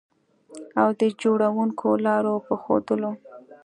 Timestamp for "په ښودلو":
2.45-3.11